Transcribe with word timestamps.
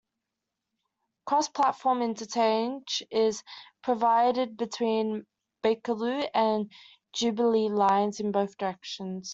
Cross 1.27 1.49
platform 1.49 2.01
interchange 2.01 3.03
is 3.11 3.43
provided 3.83 4.57
between 4.57 5.27
Bakerloo 5.63 6.27
and 6.33 6.71
Jubilee 7.13 7.69
lines 7.69 8.19
in 8.19 8.31
both 8.31 8.57
directions. 8.57 9.29